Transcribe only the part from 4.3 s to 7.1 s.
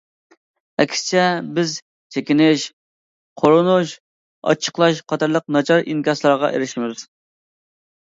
ئاچچىقلاش قاتارلىق ناچار ئىنكاسلارغا ئېرىشمىز.